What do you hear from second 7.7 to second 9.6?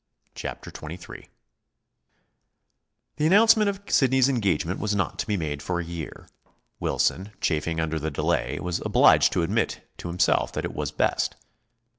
under the delay, was obliged to